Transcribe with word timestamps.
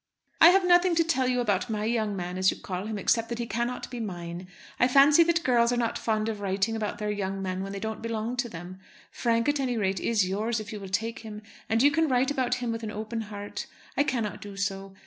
I 0.41 0.49
have 0.49 0.65
nothing 0.67 0.95
to 0.95 1.03
tell 1.03 1.29
about 1.39 1.69
my 1.69 1.85
young 1.85 2.15
man, 2.15 2.39
as 2.39 2.49
you 2.49 2.57
call 2.57 2.87
him, 2.87 2.97
except 2.97 3.29
that 3.29 3.37
he 3.37 3.45
cannot 3.45 3.87
be 3.91 3.99
mine. 3.99 4.47
I 4.79 4.87
fancy 4.87 5.21
that 5.25 5.43
girls 5.43 5.71
are 5.71 5.77
not 5.77 5.95
fond 5.95 6.27
of 6.27 6.41
writing 6.41 6.75
about 6.75 6.97
their 6.97 7.11
young 7.11 7.39
men 7.39 7.61
when 7.61 7.71
they 7.71 7.79
don't 7.79 8.01
belong 8.01 8.35
to 8.37 8.49
them. 8.49 8.79
Frank, 9.11 9.47
at 9.47 9.59
any 9.59 9.77
rate, 9.77 9.99
is 9.99 10.27
yours, 10.27 10.59
if 10.59 10.73
you 10.73 10.79
will 10.79 10.89
take 10.89 11.19
him; 11.19 11.43
and 11.69 11.83
you 11.83 11.91
can 11.91 12.07
write 12.07 12.31
about 12.31 12.55
him 12.55 12.71
with 12.71 12.81
an 12.81 12.89
open 12.89 13.21
heart. 13.21 13.67
I 13.95 14.01
cannot 14.03 14.41
do 14.41 14.57
so. 14.57 14.95